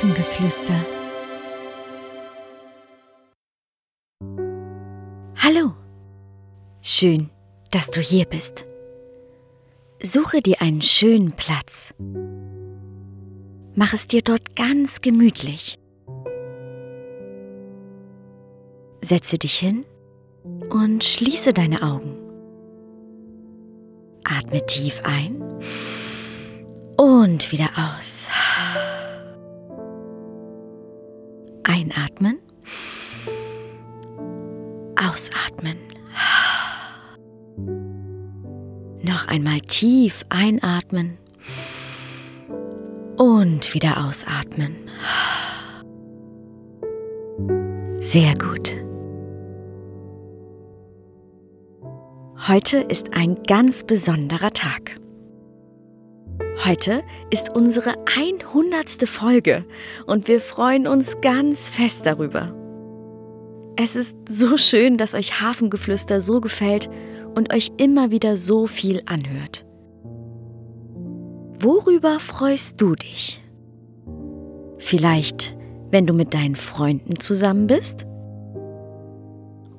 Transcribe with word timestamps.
Hafengeflüster. 0.00 0.80
Hallo, 5.36 5.74
schön, 6.80 7.28
dass 7.70 7.90
du 7.90 8.00
hier 8.00 8.24
bist. 8.24 8.64
Suche 10.02 10.40
dir 10.40 10.62
einen 10.62 10.80
schönen 10.80 11.32
Platz. 11.32 11.92
Mach 13.74 13.92
es 13.92 14.06
dir 14.06 14.22
dort 14.22 14.56
ganz 14.56 15.02
gemütlich. 15.02 15.78
Setze 19.02 19.36
dich 19.36 19.58
hin 19.58 19.84
und 20.70 21.04
schließe 21.04 21.52
deine 21.52 21.82
Augen. 21.82 22.16
Atme 24.24 24.64
tief 24.64 25.02
ein 25.04 25.42
und 26.96 27.52
wieder 27.52 27.68
aus. 27.76 28.28
Einatmen. 31.64 32.38
Ausatmen. 34.96 35.76
Noch 39.02 39.28
einmal 39.28 39.60
tief 39.60 40.24
einatmen 40.28 41.18
und 43.16 43.74
wieder 43.74 44.06
ausatmen. 44.06 44.76
Sehr 47.98 48.34
gut. 48.34 48.76
Heute 52.48 52.78
ist 52.78 53.14
ein 53.14 53.42
ganz 53.44 53.84
besonderer 53.84 54.50
Tag. 54.50 54.98
Heute 56.62 57.02
ist 57.30 57.48
unsere 57.48 57.94
100. 58.18 59.08
Folge 59.08 59.64
und 60.06 60.28
wir 60.28 60.42
freuen 60.42 60.86
uns 60.86 61.18
ganz 61.22 61.70
fest 61.70 62.04
darüber. 62.04 62.54
Es 63.76 63.96
ist 63.96 64.14
so 64.28 64.58
schön, 64.58 64.98
dass 64.98 65.14
euch 65.14 65.40
Hafengeflüster 65.40 66.20
so 66.20 66.42
gefällt 66.42 66.90
und 67.34 67.50
euch 67.50 67.70
immer 67.78 68.10
wieder 68.10 68.36
so 68.36 68.66
viel 68.66 69.00
anhört. 69.06 69.64
Worüber 71.60 72.20
freust 72.20 72.78
du 72.78 72.94
dich? 72.94 73.42
Vielleicht, 74.78 75.56
wenn 75.90 76.06
du 76.06 76.12
mit 76.12 76.34
deinen 76.34 76.56
Freunden 76.56 77.20
zusammen 77.20 77.68
bist? 77.68 78.06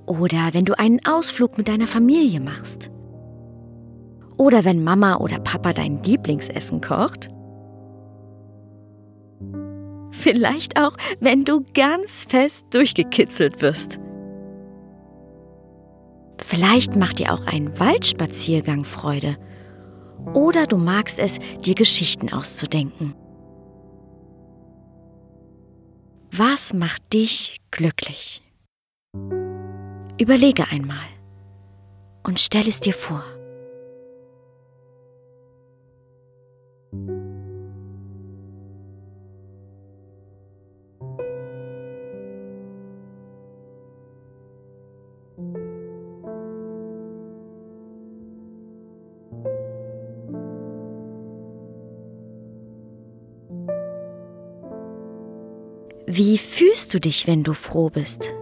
Oder 0.07 0.49
wenn 0.53 0.65
du 0.65 0.79
einen 0.79 1.05
Ausflug 1.05 1.59
mit 1.59 1.67
deiner 1.67 1.87
Familie 1.87 2.39
machst? 2.39 2.89
Oder 4.41 4.65
wenn 4.65 4.83
Mama 4.83 5.17
oder 5.17 5.37
Papa 5.37 5.71
dein 5.71 6.01
Lieblingsessen 6.01 6.81
kocht? 6.81 7.29
Vielleicht 10.09 10.79
auch, 10.81 10.97
wenn 11.19 11.45
du 11.45 11.63
ganz 11.75 12.25
fest 12.27 12.65
durchgekitzelt 12.71 13.61
wirst. 13.61 13.99
Vielleicht 16.39 16.95
macht 16.95 17.19
dir 17.19 17.31
auch 17.31 17.45
ein 17.45 17.79
Waldspaziergang 17.79 18.83
Freude. 18.83 19.37
Oder 20.33 20.65
du 20.65 20.77
magst 20.77 21.19
es, 21.19 21.37
dir 21.63 21.75
Geschichten 21.75 22.33
auszudenken. 22.33 23.13
Was 26.31 26.73
macht 26.73 27.13
dich 27.13 27.61
glücklich? 27.69 28.41
Überlege 30.19 30.65
einmal 30.71 31.05
und 32.23 32.39
stell 32.39 32.67
es 32.67 32.79
dir 32.79 32.95
vor. 32.95 33.23
Wie 56.13 56.37
fühlst 56.37 56.93
du 56.93 56.99
dich, 56.99 57.25
wenn 57.25 57.43
du 57.43 57.53
froh 57.53 57.89
bist? 57.89 58.33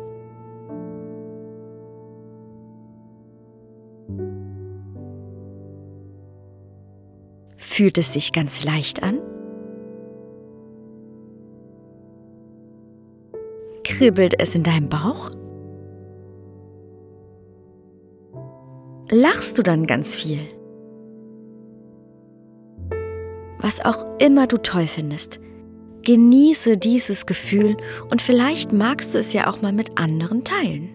Fühlt 7.58 7.98
es 8.00 8.14
sich 8.14 8.34
ganz 8.34 8.64
leicht 8.64 9.04
an? 9.04 9.22
Kribbelt 13.84 14.34
es 14.40 14.56
in 14.56 14.64
deinem 14.64 14.90
Bauch? 14.90 15.32
Lachst 19.12 19.58
du 19.58 19.64
dann 19.64 19.88
ganz 19.88 20.16
viel? 20.16 20.42
Was 23.60 23.84
auch 23.84 24.06
immer 24.20 24.46
du 24.46 24.58
toll 24.58 24.86
findest, 24.86 25.40
genieße 26.04 26.78
dieses 26.78 27.26
Gefühl 27.26 27.76
und 28.12 28.22
vielleicht 28.22 28.72
magst 28.72 29.16
du 29.16 29.18
es 29.18 29.34
ja 29.34 29.48
auch 29.48 29.64
mal 29.64 29.74
mit 29.74 29.98
anderen 29.98 30.44
teilen. 30.44 30.90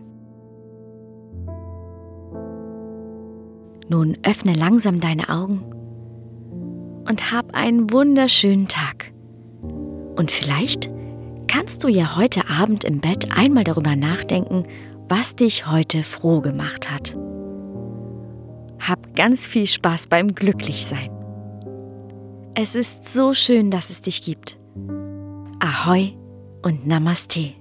Nun 3.89 4.17
öffne 4.23 4.55
langsam 4.55 5.01
deine 5.01 5.29
Augen 5.29 5.65
und 7.09 7.33
hab 7.33 7.53
einen 7.53 7.93
wunderschönen 7.93 8.69
Tag. 8.69 9.13
Und 10.17 10.31
vielleicht 10.31 10.89
kannst 11.49 11.83
du 11.83 11.89
ja 11.89 12.17
heute 12.17 12.49
Abend 12.49 12.85
im 12.85 13.01
Bett 13.01 13.37
einmal 13.37 13.65
darüber 13.65 13.97
nachdenken, 13.97 14.63
was 15.09 15.35
dich 15.35 15.67
heute 15.67 16.05
froh 16.05 16.41
gemacht 16.41 16.91
hat. 16.91 17.17
Hab 18.87 19.17
ganz 19.17 19.47
viel 19.47 19.67
Spaß 19.67 20.09
beim 20.09 20.35
Glücklichsein. 20.35 21.11
Es 22.55 22.75
ist 22.75 23.11
so 23.11 23.33
schön, 23.33 23.71
dass 23.71 23.89
es 23.89 24.03
dich 24.03 24.21
gibt. 24.21 24.59
Ahoi 25.59 26.13
und 26.63 26.87
Namaste. 26.87 27.55